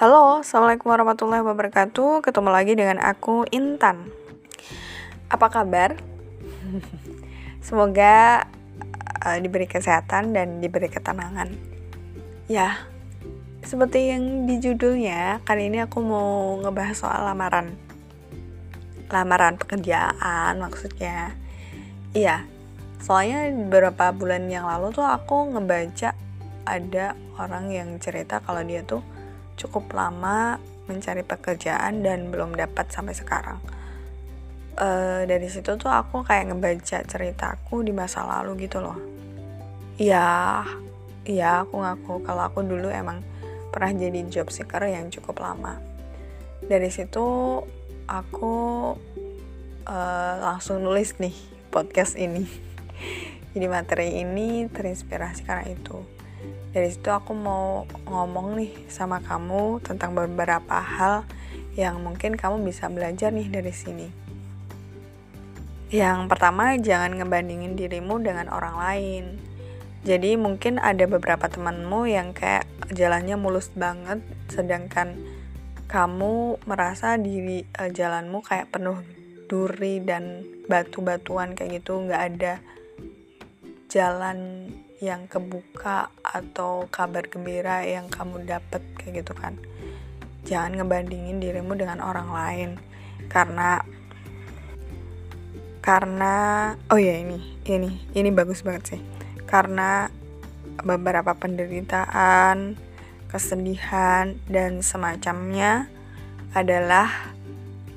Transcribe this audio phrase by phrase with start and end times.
[0.00, 2.24] Halo, Assalamualaikum warahmatullahi wabarakatuh.
[2.24, 4.08] Ketemu lagi dengan aku, Intan.
[5.28, 5.92] Apa kabar?
[7.68, 8.48] Semoga
[9.20, 11.52] uh, diberi kesehatan dan diberi ketenangan.
[12.48, 12.88] Ya,
[13.60, 17.76] seperti yang di judulnya Kali ini aku mau ngebahas soal lamaran.
[19.12, 21.36] Lamaran pekerjaan maksudnya.
[22.16, 22.48] Iya,
[23.04, 26.16] soalnya beberapa bulan yang lalu tuh aku ngebaca
[26.64, 29.04] ada orang yang cerita kalau dia tuh
[29.60, 30.56] cukup lama
[30.88, 33.60] mencari pekerjaan dan belum dapat sampai sekarang.
[34.80, 38.96] Uh, dari situ tuh aku kayak ngebaca ceritaku di masa lalu gitu loh.
[40.00, 40.64] Iya,
[41.28, 43.20] iya aku ngaku kalau aku dulu emang
[43.68, 45.76] pernah jadi job seeker yang cukup lama.
[46.64, 47.60] Dari situ
[48.08, 48.54] aku
[49.84, 51.36] uh, langsung nulis nih
[51.68, 52.48] podcast ini.
[53.52, 56.19] jadi materi ini terinspirasi karena itu
[56.70, 61.26] dari situ aku mau ngomong nih sama kamu tentang beberapa hal
[61.74, 64.08] yang mungkin kamu bisa belajar nih dari sini.
[65.90, 69.24] Yang pertama, jangan ngebandingin dirimu dengan orang lain.
[70.06, 75.18] Jadi mungkin ada beberapa temanmu yang kayak jalannya mulus banget, sedangkan
[75.90, 79.02] kamu merasa diri uh, jalanmu kayak penuh
[79.50, 82.54] duri dan batu-batuan kayak gitu, nggak ada
[83.90, 89.56] jalan yang kebuka atau kabar gembira yang kamu dapat kayak gitu kan.
[90.44, 92.70] Jangan ngebandingin dirimu dengan orang lain.
[93.32, 93.80] Karena
[95.80, 96.34] karena
[96.92, 99.02] oh ya ini ini ini bagus banget sih.
[99.48, 100.12] Karena
[100.84, 102.76] beberapa penderitaan
[103.32, 105.88] kesedihan dan semacamnya
[106.52, 107.32] adalah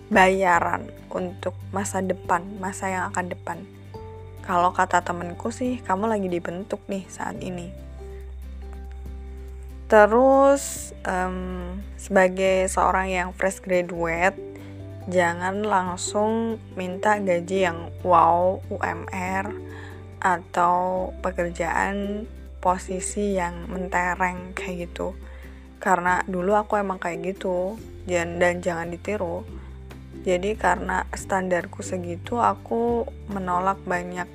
[0.07, 3.57] bayaran untuk masa depan masa yang akan depan
[4.43, 7.71] kalau kata temenku sih, kamu lagi dibentuk nih saat ini.
[9.87, 14.35] Terus, um, sebagai seorang yang fresh graduate,
[15.07, 19.47] jangan langsung minta gaji yang wow, UMR,
[20.19, 22.27] atau pekerjaan
[22.59, 25.15] posisi yang mentereng kayak gitu.
[25.79, 29.62] Karena dulu aku emang kayak gitu, dan, dan jangan ditiru
[30.23, 34.27] jadi karena standarku segitu aku menolak banyak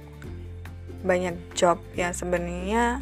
[1.01, 3.01] banyak job yang sebenarnya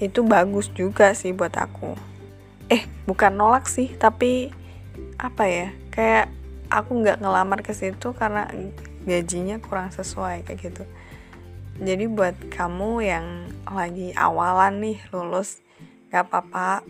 [0.00, 1.92] itu bagus juga sih buat aku.
[2.72, 4.48] Eh bukan nolak sih tapi
[5.20, 6.32] apa ya kayak
[6.72, 8.48] aku nggak ngelamar ke situ karena
[9.04, 10.84] gajinya kurang sesuai kayak gitu.
[11.78, 13.26] Jadi buat kamu yang
[13.68, 15.62] lagi awalan nih lulus
[16.10, 16.82] gak apa-apa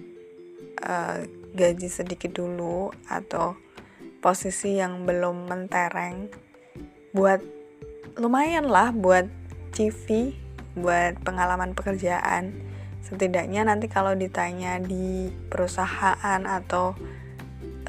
[0.81, 1.19] uh,
[1.53, 3.53] gaji sedikit dulu atau
[4.19, 6.31] posisi yang belum mentereng
[7.15, 7.41] buat
[8.19, 9.31] lumayan lah buat
[9.73, 10.35] CV
[10.79, 12.55] buat pengalaman pekerjaan.
[13.03, 16.95] Setidaknya nanti kalau ditanya di perusahaan atau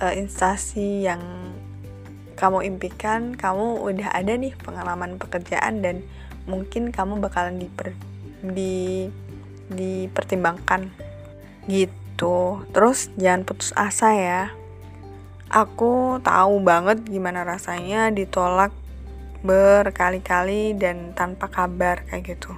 [0.02, 1.22] uh, instansi yang
[2.40, 6.00] kamu impikan kamu udah ada nih pengalaman pekerjaan dan
[6.48, 7.94] mungkin kamu bakalan diper,
[8.42, 9.12] di
[9.70, 10.90] dipertimbangkan.
[11.68, 12.64] Gitu.
[12.74, 14.59] Terus jangan putus asa ya
[15.50, 18.70] Aku tahu banget gimana rasanya ditolak
[19.42, 22.54] berkali-kali dan tanpa kabar kayak gitu.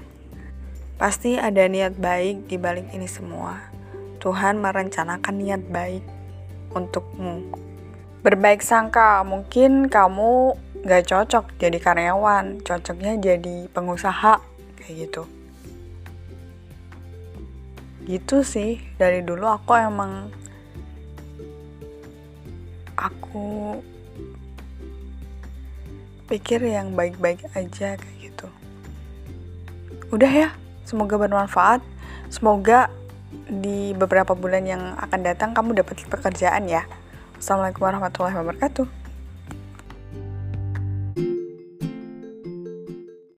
[1.00, 3.64] Pasti ada niat baik di balik ini semua.
[4.20, 6.04] Tuhan merencanakan niat baik
[6.76, 7.48] untukmu.
[8.28, 14.44] Berbaik sangka, mungkin kamu gak cocok jadi karyawan, cocoknya jadi pengusaha
[14.84, 15.24] kayak gitu.
[18.04, 20.41] Gitu sih, dari dulu aku emang
[23.02, 23.82] aku
[26.30, 28.48] pikir yang baik-baik aja kayak gitu.
[30.14, 30.50] Udah ya
[30.86, 31.82] semoga bermanfaat.
[32.32, 32.88] Semoga
[33.50, 36.86] di beberapa bulan yang akan datang kamu dapat pekerjaan ya.
[37.42, 39.01] Assalamualaikum warahmatullahi wabarakatuh